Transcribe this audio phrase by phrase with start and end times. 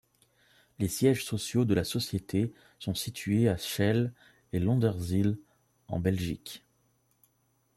[0.79, 4.13] Les sièges sociaux de la société sont situés à Schelle
[4.51, 5.37] et Londerzeel,
[5.89, 6.63] en Belgique.